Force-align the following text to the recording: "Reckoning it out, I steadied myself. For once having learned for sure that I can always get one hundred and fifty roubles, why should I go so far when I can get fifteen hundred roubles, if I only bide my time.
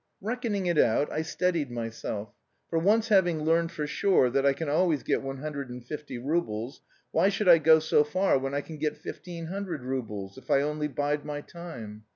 "Reckoning 0.19 0.65
it 0.65 0.79
out, 0.79 1.11
I 1.11 1.21
steadied 1.21 1.69
myself. 1.69 2.29
For 2.71 2.79
once 2.79 3.09
having 3.09 3.43
learned 3.43 3.71
for 3.71 3.85
sure 3.85 4.31
that 4.31 4.47
I 4.47 4.51
can 4.53 4.67
always 4.67 5.03
get 5.03 5.21
one 5.21 5.37
hundred 5.37 5.69
and 5.69 5.85
fifty 5.85 6.17
roubles, 6.17 6.81
why 7.11 7.29
should 7.29 7.47
I 7.47 7.59
go 7.59 7.77
so 7.77 8.03
far 8.03 8.39
when 8.39 8.55
I 8.55 8.61
can 8.61 8.77
get 8.79 8.97
fifteen 8.97 9.45
hundred 9.45 9.83
roubles, 9.83 10.39
if 10.39 10.49
I 10.49 10.61
only 10.63 10.87
bide 10.87 11.23
my 11.23 11.41
time. 11.41 12.05